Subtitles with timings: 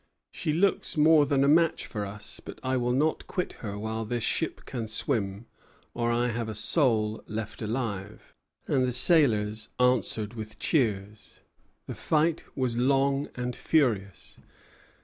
[0.33, 4.03] "She looks more than a match for us, but I will not quit her while
[4.03, 5.45] this ship can swim
[5.93, 8.33] or I have a soul left alive;"
[8.67, 11.41] and the sailors answered with cheers.
[11.85, 14.39] The fight was long and furious.